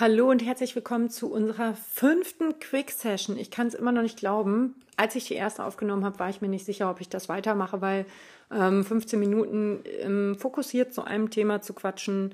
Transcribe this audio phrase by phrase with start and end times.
[0.00, 3.36] Hallo und herzlich willkommen zu unserer fünften Quick Session.
[3.36, 4.76] Ich kann es immer noch nicht glauben.
[4.96, 7.80] Als ich die erste aufgenommen habe, war ich mir nicht sicher, ob ich das weitermache,
[7.80, 8.06] weil
[8.52, 12.32] ähm, 15 Minuten ähm, fokussiert zu einem Thema zu quatschen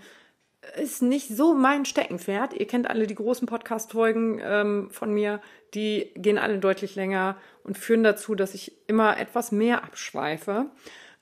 [0.77, 2.53] ist nicht so mein Steckenpferd.
[2.53, 5.41] Ihr kennt alle die großen Podcast-Folgen ähm, von mir.
[5.73, 10.67] Die gehen alle deutlich länger und führen dazu, dass ich immer etwas mehr abschweife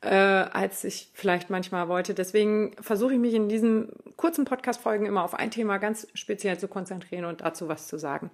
[0.03, 2.13] äh, als ich vielleicht manchmal wollte.
[2.13, 6.69] Deswegen versuche ich mich in diesen kurzen Podcast-Folgen immer auf ein Thema ganz speziell zu
[6.69, 8.31] konzentrieren und dazu was zu sagen.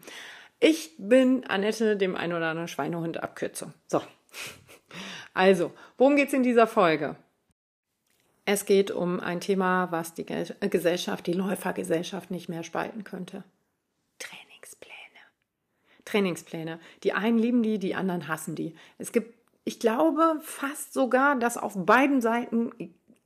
[0.60, 3.72] Ich bin Annette, dem ein oder anderen Schweinehund Abkürzung.
[3.86, 4.02] So.
[5.34, 7.14] Also, worum geht's in dieser Folge?
[8.44, 13.44] Es geht um ein Thema, was die Gesellschaft, die Läufergesellschaft nicht mehr spalten könnte.
[14.18, 14.96] Trainingspläne.
[16.06, 16.80] Trainingspläne.
[17.04, 18.74] Die einen lieben die, die anderen hassen die.
[18.96, 19.37] Es gibt
[19.68, 22.72] ich glaube fast sogar, dass auf beiden Seiten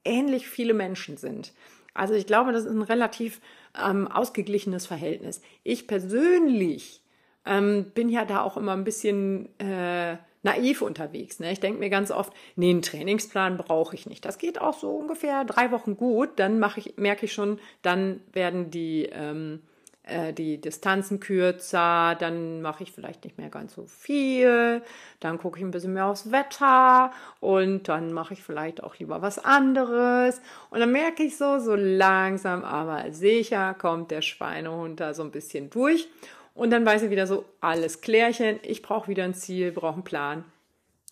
[0.05, 1.53] ähnlich viele Menschen sind.
[1.95, 3.41] Also ich glaube, das ist ein relativ
[3.81, 5.41] ähm, ausgeglichenes Verhältnis.
[5.63, 7.01] Ich persönlich
[7.47, 11.39] ähm, bin ja da auch immer ein bisschen äh, naiv unterwegs.
[11.39, 11.53] Ne?
[11.53, 14.25] Ich denke mir ganz oft, nee, einen Trainingsplan brauche ich nicht.
[14.25, 16.31] Das geht auch so ungefähr drei Wochen gut.
[16.41, 19.61] Dann mache ich, merke ich schon, dann werden die ähm,
[20.05, 24.83] äh, die Distanzen kürzer, dann mache ich vielleicht nicht mehr ganz so viel,
[25.21, 29.23] dann gucke ich ein bisschen mehr aufs Wetter und dann mache ich vielleicht auch lieber
[29.23, 30.41] was anderes.
[30.71, 35.31] Und dann merke ich so, so langsam, aber sicher kommt der Schweinehund da so ein
[35.31, 36.09] bisschen durch.
[36.55, 40.05] Und dann weiß ich wieder so, alles klärchen, ich brauche wieder ein Ziel, brauche einen
[40.05, 40.45] Plan,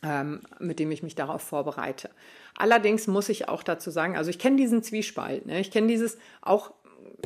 [0.03, 2.11] ähm, mit dem ich mich darauf vorbereite.
[2.57, 5.61] Allerdings muss ich auch dazu sagen, also ich kenne diesen Zwiespalt, ne?
[5.61, 6.73] ich kenne dieses auch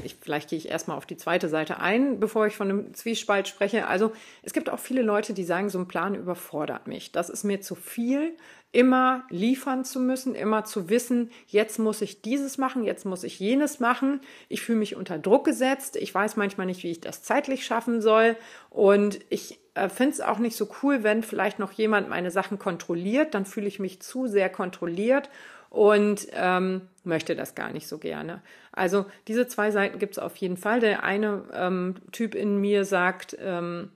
[0.02, 3.48] ich, vielleicht gehe ich erstmal auf die zweite Seite ein, bevor ich von einem Zwiespalt
[3.48, 3.86] spreche.
[3.86, 7.12] Also es gibt auch viele Leute, die sagen, so ein Plan überfordert mich.
[7.12, 8.36] Das ist mir zu viel,
[8.72, 13.38] immer liefern zu müssen, immer zu wissen, jetzt muss ich dieses machen, jetzt muss ich
[13.38, 14.20] jenes machen.
[14.48, 15.94] Ich fühle mich unter Druck gesetzt.
[15.96, 18.36] Ich weiß manchmal nicht, wie ich das zeitlich schaffen soll.
[18.70, 22.58] Und ich äh, finde es auch nicht so cool, wenn vielleicht noch jemand meine Sachen
[22.58, 23.34] kontrolliert.
[23.34, 25.30] Dann fühle ich mich zu sehr kontrolliert
[25.74, 28.42] und ähm, möchte das gar nicht so gerne.
[28.72, 30.80] Also diese zwei Seiten gibt es auf jeden Fall.
[30.80, 33.90] Der eine ähm, Typ in mir sagt, ähm,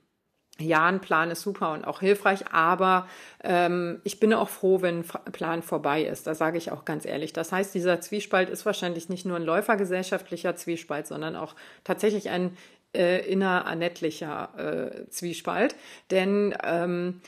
[0.59, 3.07] ja, ein Plan ist super und auch hilfreich, aber
[3.43, 6.27] ähm, ich bin auch froh, wenn ein Plan vorbei ist.
[6.27, 7.31] Da sage ich auch ganz ehrlich.
[7.31, 12.57] Das heißt, dieser Zwiespalt ist wahrscheinlich nicht nur ein läufergesellschaftlicher Zwiespalt, sondern auch tatsächlich ein
[12.93, 15.75] äh, innerannettlicher äh, Zwiespalt.
[16.11, 17.21] Denn ähm,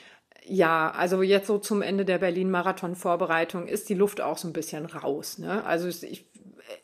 [0.46, 4.86] ja, also jetzt so zum Ende der Berlin-Marathon-Vorbereitung ist die Luft auch so ein bisschen
[4.86, 5.38] raus.
[5.38, 5.64] Ne?
[5.66, 6.26] Also ich,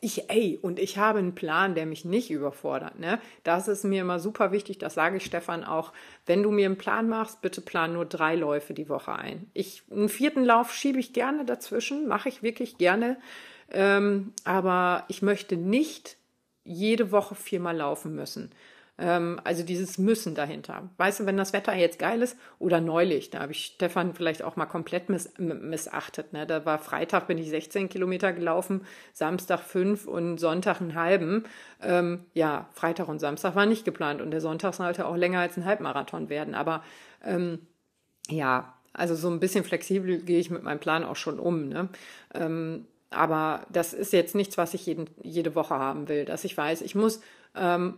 [0.00, 2.98] ich, ey, und ich habe einen Plan, der mich nicht überfordert.
[2.98, 3.20] Ne?
[3.42, 5.92] Das ist mir immer super wichtig, das sage ich Stefan auch.
[6.26, 9.50] Wenn du mir einen Plan machst, bitte plan nur drei Läufe die Woche ein.
[9.54, 13.18] Ich, einen vierten Lauf schiebe ich gerne dazwischen, mache ich wirklich gerne.
[13.70, 16.16] Ähm, aber ich möchte nicht
[16.64, 18.50] jede Woche viermal laufen müssen.
[18.98, 20.90] Ähm, also dieses Müssen dahinter.
[20.96, 24.42] Weißt du, wenn das Wetter jetzt geil ist oder neulich, da habe ich Stefan vielleicht
[24.42, 26.32] auch mal komplett miss missachtet.
[26.32, 26.46] Ne?
[26.46, 28.82] Da war Freitag bin ich 16 Kilometer gelaufen,
[29.12, 31.44] Samstag fünf und Sonntag einen halben.
[31.80, 35.56] Ähm, ja, Freitag und Samstag war nicht geplant und der Sonntag sollte auch länger als
[35.56, 36.56] ein Halbmarathon werden.
[36.56, 36.82] Aber
[37.24, 37.60] ähm,
[38.28, 41.68] ja, also so ein bisschen flexibel gehe ich mit meinem Plan auch schon um.
[41.68, 41.88] Ne?
[42.34, 46.56] Ähm, aber das ist jetzt nichts, was ich jeden, jede Woche haben will, dass ich
[46.56, 47.20] weiß, ich muss
[47.54, 47.94] ähm,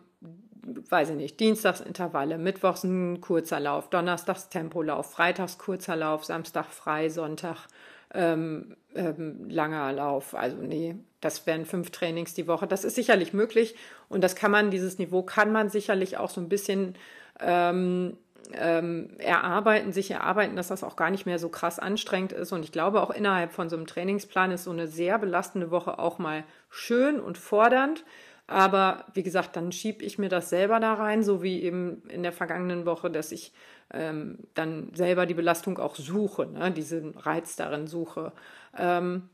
[0.62, 6.66] weiß ich nicht, Dienstags Intervalle, Mittwochs ein kurzer Lauf, Donnerstags Tempolauf, Freitags kurzer Lauf, Samstag
[6.66, 7.68] frei, Sonntag
[8.12, 10.34] ähm, ähm, langer Lauf.
[10.34, 12.66] Also nee, das wären fünf Trainings die Woche.
[12.66, 13.74] Das ist sicherlich möglich
[14.08, 16.94] und das kann man, dieses Niveau kann man sicherlich auch so ein bisschen
[17.40, 18.16] ähm,
[18.52, 22.52] ähm, erarbeiten, sich erarbeiten, dass das auch gar nicht mehr so krass anstrengend ist.
[22.52, 25.98] Und ich glaube, auch innerhalb von so einem Trainingsplan ist so eine sehr belastende Woche
[25.98, 28.04] auch mal schön und fordernd.
[28.50, 32.24] Aber wie gesagt, dann schiebe ich mir das selber da rein, so wie eben in
[32.24, 33.52] der vergangenen Woche, dass ich
[33.94, 36.72] ähm, dann selber die Belastung auch suche, ne?
[36.72, 38.32] diesen Reiz darin suche.
[38.76, 39.30] Ähm,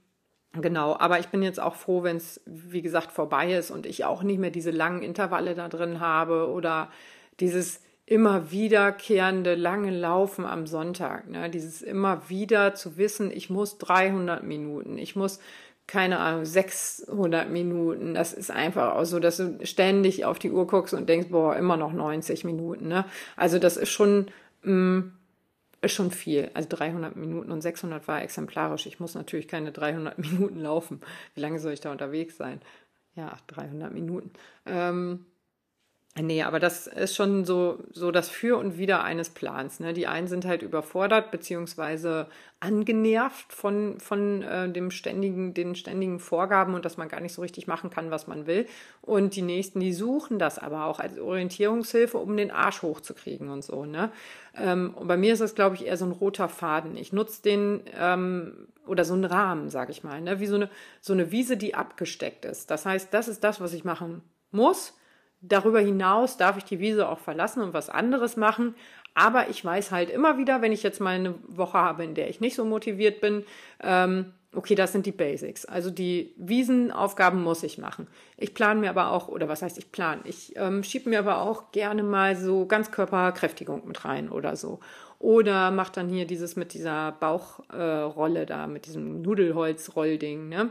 [0.58, 4.06] Genau, aber ich bin jetzt auch froh, wenn es, wie gesagt, vorbei ist und ich
[4.06, 6.90] auch nicht mehr diese langen Intervalle da drin habe oder
[7.40, 11.28] dieses immer wiederkehrende lange Laufen am Sonntag.
[11.28, 11.50] Ne?
[11.50, 15.40] Dieses immer wieder zu wissen, ich muss 300 Minuten, ich muss
[15.86, 18.14] keine Ahnung, 600 Minuten.
[18.14, 21.56] Das ist einfach auch so, dass du ständig auf die Uhr guckst und denkst, boah,
[21.56, 22.88] immer noch 90 Minuten.
[22.88, 23.04] Ne?
[23.36, 24.26] Also das ist schon,
[24.62, 25.12] mh, mm,
[25.82, 26.50] ist schon viel.
[26.54, 28.86] Also 300 Minuten und 600 war exemplarisch.
[28.86, 31.00] Ich muss natürlich keine 300 Minuten laufen.
[31.34, 32.60] Wie lange soll ich da unterwegs sein?
[33.14, 34.30] Ja, 300 Minuten.
[34.66, 35.26] Ähm,
[36.18, 39.80] Nee, aber das ist schon so, so das Für und Wider eines Plans.
[39.80, 39.92] Ne?
[39.92, 42.28] Die einen sind halt überfordert beziehungsweise
[42.58, 47.42] angenervt von, von äh, dem ständigen, den ständigen Vorgaben und dass man gar nicht so
[47.42, 48.66] richtig machen kann, was man will.
[49.02, 53.62] Und die nächsten, die suchen das aber auch als Orientierungshilfe, um den Arsch hochzukriegen und
[53.62, 53.84] so.
[53.84, 54.10] Ne?
[54.54, 56.96] Ähm, und bei mir ist das, glaube ich, eher so ein roter Faden.
[56.96, 60.40] Ich nutze den ähm, oder so einen Rahmen, sage ich mal, ne?
[60.40, 60.70] wie so eine,
[61.02, 62.70] so eine Wiese, die abgesteckt ist.
[62.70, 64.94] Das heißt, das ist das, was ich machen muss
[65.40, 68.74] Darüber hinaus darf ich die Wiese auch verlassen und was anderes machen.
[69.14, 72.28] Aber ich weiß halt immer wieder, wenn ich jetzt mal eine Woche habe, in der
[72.28, 73.44] ich nicht so motiviert bin,
[73.82, 75.64] ähm, okay, das sind die Basics.
[75.64, 78.08] Also die Wiesenaufgaben muss ich machen.
[78.36, 80.22] Ich plane mir aber auch, oder was heißt ich plane?
[80.24, 84.80] Ich ähm, schiebe mir aber auch gerne mal so Ganzkörperkräftigung mit rein oder so.
[85.18, 90.70] Oder mache dann hier dieses mit dieser Bauchrolle äh, da, mit diesem Nudelholz-Rollding, ne?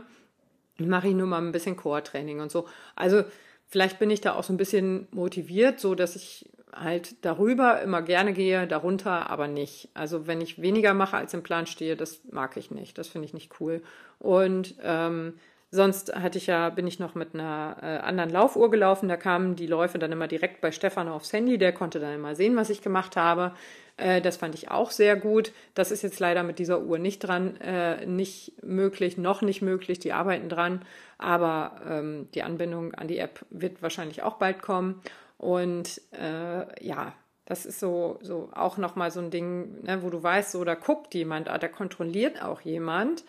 [0.78, 2.66] Mache ich nur mal ein bisschen Core-Training und so.
[2.94, 3.24] Also
[3.68, 8.02] Vielleicht bin ich da auch so ein bisschen motiviert, so dass ich halt darüber immer
[8.02, 9.88] gerne gehe, darunter aber nicht.
[9.94, 12.98] Also wenn ich weniger mache, als im Plan stehe, das mag ich nicht.
[12.98, 13.82] Das finde ich nicht cool.
[14.18, 15.34] Und ähm,
[15.70, 19.08] sonst hatte ich ja, bin ich noch mit einer äh, anderen Laufuhr gelaufen.
[19.08, 21.58] Da kamen die Läufe dann immer direkt bei Stefan aufs Handy.
[21.58, 23.52] Der konnte dann immer sehen, was ich gemacht habe.
[23.96, 25.52] Äh, das fand ich auch sehr gut.
[25.74, 29.98] Das ist jetzt leider mit dieser Uhr nicht dran, äh, nicht möglich, noch nicht möglich.
[29.98, 30.82] Die arbeiten dran,
[31.18, 35.02] aber ähm, die Anbindung an die App wird wahrscheinlich auch bald kommen.
[35.38, 37.14] Und äh, ja,
[37.44, 40.74] das ist so, so auch nochmal so ein Ding, ne, wo du weißt, so, da
[40.74, 43.24] guckt jemand, ah, da kontrolliert auch jemand,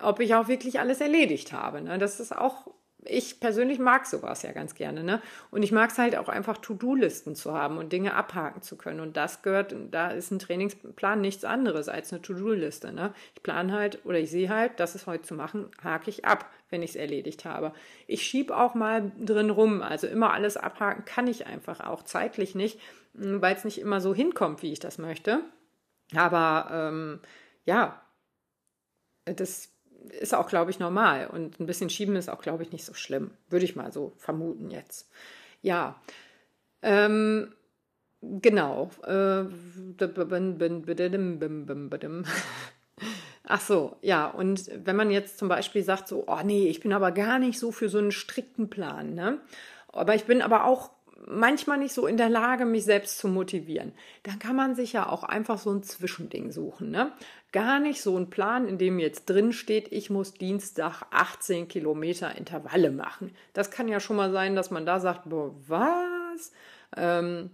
[0.00, 1.80] ob ich auch wirklich alles erledigt habe.
[1.80, 1.98] Ne?
[1.98, 2.66] Das ist auch
[3.04, 5.20] ich persönlich mag sowas ja ganz gerne, ne?
[5.50, 9.00] Und ich mag es halt auch einfach To-Do-Listen zu haben und Dinge abhaken zu können.
[9.00, 13.12] Und das gehört, da ist ein Trainingsplan nichts anderes als eine To-Do-Liste, ne?
[13.34, 16.50] Ich plane halt oder ich sehe halt, das ist heute zu machen, hake ich ab,
[16.70, 17.72] wenn ich es erledigt habe.
[18.06, 22.54] Ich schiebe auch mal drin rum, also immer alles abhaken kann ich einfach auch zeitlich
[22.54, 22.80] nicht,
[23.14, 25.40] hm, weil es nicht immer so hinkommt, wie ich das möchte.
[26.14, 27.20] Aber ähm,
[27.64, 28.00] ja,
[29.24, 29.71] das
[30.20, 31.26] ist auch, glaube ich, normal.
[31.26, 33.32] Und ein bisschen schieben ist auch, glaube ich, nicht so schlimm.
[33.48, 35.10] Würde ich mal so vermuten jetzt.
[35.60, 36.00] Ja.
[36.82, 37.52] Ähm,
[38.20, 38.90] genau.
[39.04, 39.44] Äh,
[43.44, 44.28] Ach so, ja.
[44.28, 47.58] Und wenn man jetzt zum Beispiel sagt, so, oh nee, ich bin aber gar nicht
[47.58, 49.40] so für so einen strikten Plan, ne?
[49.88, 50.90] Aber ich bin aber auch
[51.26, 53.92] manchmal nicht so in der Lage, mich selbst zu motivieren.
[54.22, 56.90] Dann kann man sich ja auch einfach so ein Zwischending suchen.
[56.90, 57.12] Ne?
[57.52, 62.36] Gar nicht so ein Plan, in dem jetzt drin steht, ich muss Dienstag 18 Kilometer
[62.36, 63.34] Intervalle machen.
[63.52, 66.52] Das kann ja schon mal sein, dass man da sagt, boah, was?
[66.96, 67.50] Ähm,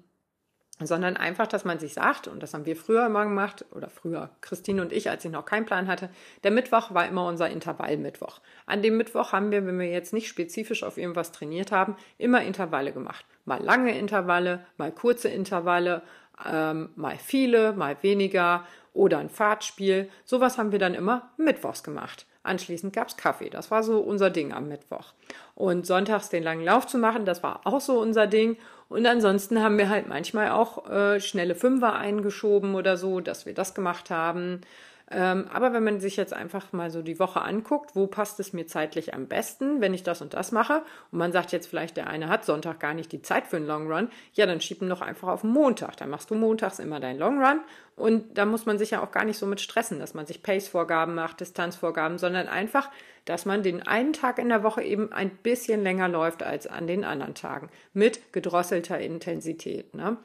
[0.81, 4.31] sondern einfach, dass man sich sagt, und das haben wir früher immer gemacht, oder früher
[4.41, 6.09] Christine und ich, als ich noch keinen Plan hatte,
[6.45, 8.41] der Mittwoch war immer unser Intervallmittwoch.
[8.67, 12.43] An dem Mittwoch haben wir, wenn wir jetzt nicht spezifisch auf irgendwas trainiert haben, immer
[12.43, 13.25] Intervalle gemacht.
[13.45, 16.03] Mal lange Intervalle, mal kurze Intervalle,
[16.47, 20.09] ähm, mal viele, mal weniger oder ein Fahrtspiel.
[20.25, 22.27] Sowas haben wir dann immer mittwochs gemacht.
[22.49, 23.51] Anschließend gab es Kaffee.
[23.51, 25.13] Das war so unser Ding am Mittwoch.
[25.55, 28.57] Und sonntags den langen Lauf zu machen, das war auch so unser Ding.
[28.89, 33.55] Und ansonsten haben wir halt manchmal auch äh, schnelle Fünfer eingeschoben oder so, dass wir
[33.55, 34.63] das gemacht haben.
[35.11, 38.53] Ähm, aber wenn man sich jetzt einfach mal so die Woche anguckt, wo passt es
[38.53, 41.97] mir zeitlich am besten, wenn ich das und das mache, und man sagt jetzt vielleicht,
[41.97, 44.83] der eine hat Sonntag gar nicht die Zeit für einen Long Run, ja, dann schieb
[44.83, 45.97] ihn doch einfach auf Montag.
[45.97, 47.61] Dann machst du montags immer deinen Long Run
[47.97, 50.43] und da muss man sich ja auch gar nicht so mit stressen, dass man sich
[50.43, 52.91] Pace-Vorgaben macht, Distanzvorgaben, sondern einfach,
[53.25, 56.87] dass man den einen Tag in der Woche eben ein bisschen länger läuft als an
[56.87, 59.95] den anderen Tagen mit gedrosselter Intensität.
[59.95, 60.19] Ne?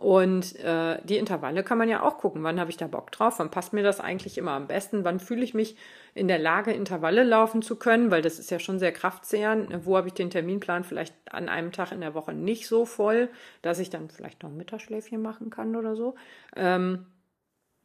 [0.00, 3.38] Und äh, die Intervalle kann man ja auch gucken, wann habe ich da Bock drauf,
[3.38, 5.76] wann passt mir das eigentlich immer am besten, wann fühle ich mich
[6.14, 9.84] in der Lage, Intervalle laufen zu können, weil das ist ja schon sehr kraftzehrend.
[9.84, 13.28] Wo habe ich den Terminplan vielleicht an einem Tag in der Woche nicht so voll,
[13.60, 16.14] dass ich dann vielleicht noch ein Mittagsschläfchen machen kann oder so.
[16.56, 17.04] Ähm,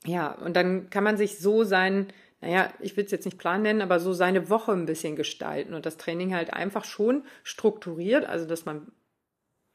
[0.05, 2.07] ja, und dann kann man sich so sein,
[2.39, 5.73] naja, ich will es jetzt nicht Plan nennen, aber so seine Woche ein bisschen gestalten
[5.73, 8.87] und das Training halt einfach schon strukturiert, also dass man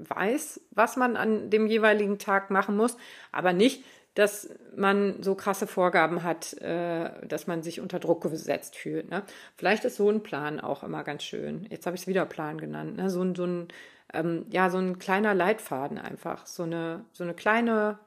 [0.08, 2.96] weiß, was man an dem jeweiligen Tag machen muss,
[3.32, 8.76] aber nicht, dass man so krasse Vorgaben hat, äh, dass man sich unter Druck gesetzt
[8.76, 9.10] fühlt.
[9.10, 9.22] Ne?
[9.56, 11.66] Vielleicht ist so ein Plan auch immer ganz schön.
[11.70, 12.96] Jetzt habe ich es wieder Plan genannt.
[12.96, 13.08] Ne?
[13.08, 13.68] So, so ein,
[14.12, 17.98] ähm, ja, so ein kleiner Leitfaden einfach, so eine, so eine kleine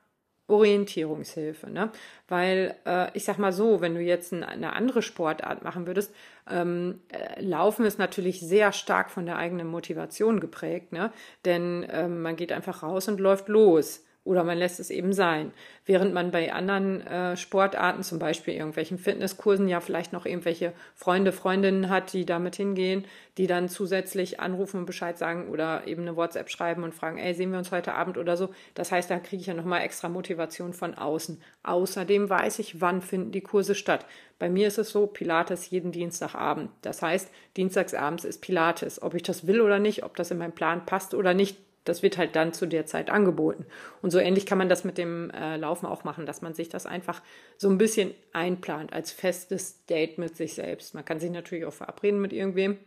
[0.48, 1.92] Orientierungshilfe, ne?
[2.28, 6.14] Weil äh, ich sag mal so, wenn du jetzt ein, eine andere Sportart machen würdest,
[6.50, 11.12] ähm, äh, Laufen ist natürlich sehr stark von der eigenen Motivation geprägt, ne?
[11.46, 14.04] Denn ähm, man geht einfach raus und läuft los.
[14.26, 15.52] Oder man lässt es eben sein.
[15.86, 21.34] Während man bei anderen äh, Sportarten, zum Beispiel irgendwelchen Fitnesskursen, ja vielleicht noch irgendwelche Freunde,
[21.34, 23.04] Freundinnen hat, die damit hingehen,
[23.38, 27.34] die dann zusätzlich anrufen und Bescheid sagen oder eben eine WhatsApp schreiben und fragen, ey,
[27.34, 28.50] sehen wir uns heute Abend oder so.
[28.76, 31.42] Das heißt, da kriege ich ja nochmal extra Motivation von außen.
[31.64, 34.06] Außerdem weiß ich, wann finden die Kurse statt.
[34.40, 36.70] Bei mir ist es so, Pilates jeden Dienstagabend.
[36.82, 39.02] Das heißt, dienstagsabends ist Pilates.
[39.02, 42.04] Ob ich das will oder nicht, ob das in meinen Plan passt oder nicht, das
[42.04, 43.66] wird halt dann zu der Zeit angeboten.
[44.02, 46.70] Und so ähnlich kann man das mit dem äh, Laufen auch machen, dass man sich
[46.70, 47.22] das einfach
[47.58, 50.94] so ein bisschen einplant als festes Date mit sich selbst.
[50.96, 52.78] Man kann sich natürlich auch verabreden mit irgendwem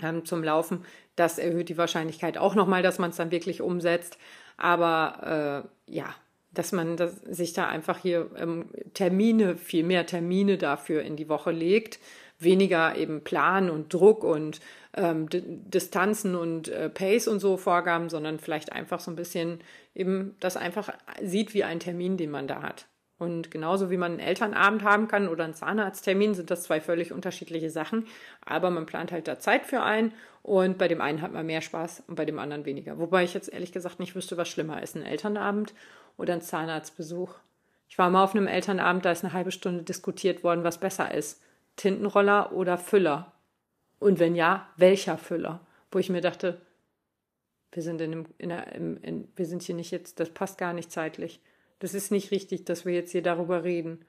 [0.00, 0.84] ähm, zum Laufen.
[1.16, 4.18] Das erhöht die Wahrscheinlichkeit auch nochmal, dass man es dann wirklich umsetzt.
[4.56, 6.14] Aber äh, ja,
[6.52, 11.28] dass man das, sich da einfach hier ähm, Termine, viel mehr Termine dafür in die
[11.28, 11.98] Woche legt,
[12.38, 14.60] weniger eben Plan und Druck und
[14.94, 19.60] ähm, Distanzen und äh, Pace und so Vorgaben, sondern vielleicht einfach so ein bisschen
[19.94, 20.90] eben das einfach
[21.22, 22.86] sieht wie ein Termin, den man da hat.
[23.18, 27.12] Und genauso wie man einen Elternabend haben kann oder einen Zahnarzttermin, sind das zwei völlig
[27.12, 28.06] unterschiedliche Sachen.
[28.44, 31.60] Aber man plant halt da Zeit für einen und bei dem einen hat man mehr
[31.60, 32.98] Spaß und bei dem anderen weniger.
[32.98, 35.74] Wobei ich jetzt ehrlich gesagt nicht wüsste, was schlimmer ist, ein Elternabend
[36.16, 37.34] oder ein Zahnarztbesuch.
[37.88, 41.12] Ich war mal auf einem Elternabend, da ist eine halbe Stunde diskutiert worden, was besser
[41.12, 41.42] ist.
[41.78, 43.32] Tintenroller oder Füller.
[43.98, 45.66] Und wenn ja, welcher Füller?
[45.90, 46.60] Wo ich mir dachte,
[47.72, 50.74] wir sind in, dem, in, der, in, wir sind hier nicht jetzt, das passt gar
[50.74, 51.40] nicht zeitlich.
[51.78, 54.04] Das ist nicht richtig, dass wir jetzt hier darüber reden.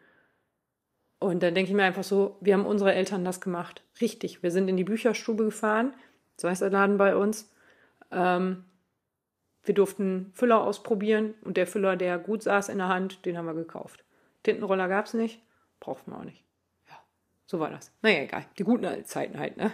[1.19, 3.83] Und dann denke ich mir einfach so, wir haben unsere Eltern das gemacht.
[4.01, 4.41] Richtig.
[4.41, 5.93] Wir sind in die Bücherstube gefahren,
[6.37, 7.51] so heißt der Laden bei uns.
[8.11, 8.65] Ähm,
[9.63, 13.45] wir durften Füller ausprobieren und der Füller, der gut saß in der Hand, den haben
[13.45, 14.03] wir gekauft.
[14.43, 15.41] Tintenroller gab es nicht,
[15.79, 16.43] brauchten wir auch nicht.
[17.49, 17.91] So war das.
[18.03, 18.45] Naja, egal.
[18.59, 19.71] Die guten Zeiten halt, ne?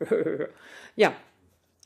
[0.96, 1.12] ja.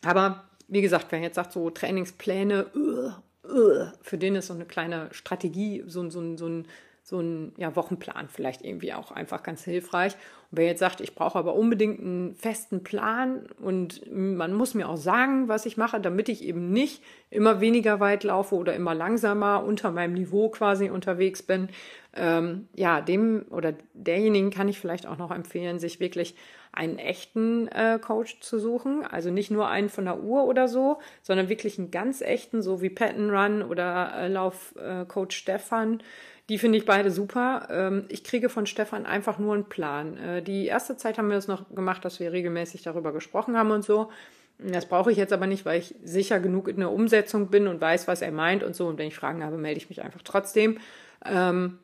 [0.02, 4.64] Aber wie gesagt, wer jetzt sagt, so Trainingspläne, uh, uh, für den ist so eine
[4.64, 6.66] kleine Strategie, so, so, so ein
[7.08, 10.12] so ein ja, Wochenplan vielleicht irgendwie auch einfach ganz hilfreich.
[10.50, 14.90] Und wer jetzt sagt, ich brauche aber unbedingt einen festen Plan und man muss mir
[14.90, 18.94] auch sagen, was ich mache, damit ich eben nicht immer weniger weit laufe oder immer
[18.94, 21.70] langsamer unter meinem Niveau quasi unterwegs bin,
[22.18, 26.34] ähm, ja, dem oder derjenigen kann ich vielleicht auch noch empfehlen, sich wirklich
[26.72, 29.04] einen echten äh, Coach zu suchen.
[29.04, 32.82] Also nicht nur einen von der Uhr oder so, sondern wirklich einen ganz echten, so
[32.82, 36.02] wie Pattern Run oder äh, Laufcoach äh, Stefan
[36.48, 37.68] die finde ich beide super.
[37.70, 40.16] Ähm, ich kriege von Stefan einfach nur einen Plan.
[40.16, 43.70] Äh, die erste Zeit haben wir es noch gemacht, dass wir regelmäßig darüber gesprochen haben
[43.70, 44.10] und so.
[44.58, 47.80] Das brauche ich jetzt aber nicht, weil ich sicher genug in der Umsetzung bin und
[47.80, 48.86] weiß, was er meint und so.
[48.88, 50.78] Und wenn ich Fragen habe, melde ich mich einfach trotzdem.
[51.24, 51.78] Ähm,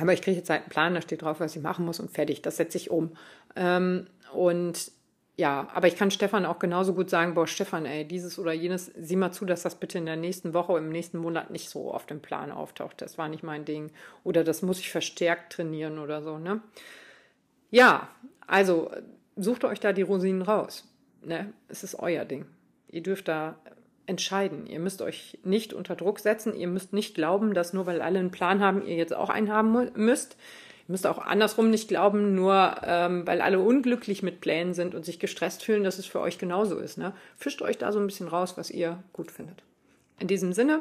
[0.00, 2.10] aber ich kriege jetzt halt einen Plan, da steht drauf, was ich machen muss und
[2.10, 2.42] fertig.
[2.42, 3.16] Das setze ich um.
[3.56, 4.92] Ähm, und
[5.36, 8.90] ja, aber ich kann Stefan auch genauso gut sagen, boah, Stefan, ey, dieses oder jenes,
[8.98, 11.92] sieh mal zu, dass das bitte in der nächsten Woche, im nächsten Monat nicht so
[11.92, 13.00] auf dem Plan auftaucht.
[13.00, 13.92] Das war nicht mein Ding.
[14.24, 16.60] Oder das muss ich verstärkt trainieren oder so, ne?
[17.70, 18.08] Ja,
[18.46, 18.90] also
[19.36, 20.88] sucht euch da die Rosinen raus.
[21.22, 21.52] Ne?
[21.68, 22.46] Es ist euer Ding.
[22.88, 23.58] Ihr dürft da
[24.08, 24.66] entscheiden.
[24.66, 26.56] Ihr müsst euch nicht unter Druck setzen.
[26.56, 29.52] Ihr müsst nicht glauben, dass nur weil alle einen Plan haben, ihr jetzt auch einen
[29.52, 30.36] haben müsst.
[30.88, 35.04] Ihr müsst auch andersrum nicht glauben, nur ähm, weil alle unglücklich mit Plänen sind und
[35.04, 36.96] sich gestresst fühlen, dass es für euch genauso ist.
[36.96, 37.12] Ne?
[37.36, 39.62] Fischt euch da so ein bisschen raus, was ihr gut findet.
[40.18, 40.80] In diesem Sinne,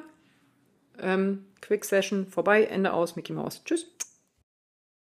[1.00, 3.62] ähm, Quick Session vorbei, Ende aus, Mickey Mouse.
[3.66, 3.88] Tschüss.